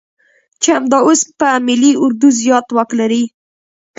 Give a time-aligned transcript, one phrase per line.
[0.61, 3.23] چې همدا اوس په ملي اردو زيات واک لري.